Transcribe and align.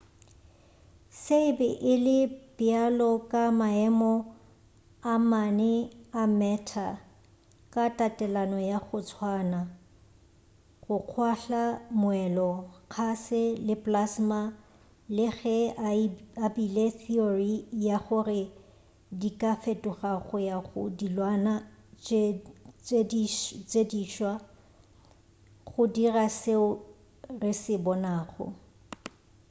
se 1.21 1.37
e 1.49 1.51
be 1.57 1.69
e 1.91 1.93
le 2.05 2.17
bjalo 2.57 3.09
ka 3.31 3.43
maemo 3.59 4.13
a 5.13 5.15
mane 5.31 5.73
a 6.21 6.23
matter 6.39 6.93
ka 7.73 7.83
tatelano 7.97 8.57
ya 8.69 8.77
go 8.85 8.97
tswana: 9.07 9.61
go 10.83 10.95
kgwahla 11.07 11.61
moelo 12.01 12.49
kgase 12.91 13.41
le 13.67 13.75
plasma 13.83 14.39
le 15.15 15.25
ge 15.39 15.57
a 16.45 16.47
beile 16.55 16.85
theory 17.01 17.53
ya 17.87 17.97
gore 18.05 18.43
di 19.19 19.29
ka 19.41 19.51
fetoga 19.63 20.11
go 20.25 20.35
ya 20.49 20.57
go 20.67 20.79
dilwana 20.97 21.53
tše 22.83 22.99
diswa 23.91 24.33
go 25.69 25.81
dira 25.95 26.25
seo 26.39 26.65
re 27.41 27.51
se 27.61 27.73
bonago 27.85 28.45